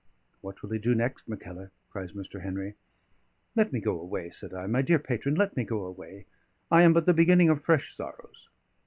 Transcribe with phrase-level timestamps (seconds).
[0.41, 2.41] "What will he do next, Mackellar?" cries Mr.
[2.41, 2.73] Henry.
[3.55, 4.65] "Let me go away," said I.
[4.65, 6.25] "My dear patron, let me go away;
[6.71, 8.49] I am but the beginning of fresh sorrows."